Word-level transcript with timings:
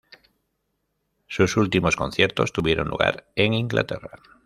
Sus 1.27 1.57
últimos 1.57 1.95
conciertos 1.95 2.53
tuvieron 2.53 2.87
lugar 2.87 3.27
en 3.35 3.53
Inglaterra. 3.53 4.17